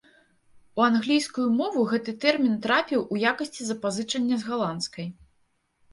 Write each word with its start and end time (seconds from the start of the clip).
У 0.79 0.83
англійскую 0.91 1.45
мову 1.59 1.83
гэты 1.93 2.15
тэрмін 2.25 2.57
трапіў 2.65 3.05
у 3.17 3.21
якасці 3.33 3.63
запазычання 3.71 4.35
з 4.45 4.53
галандскай. 4.53 5.07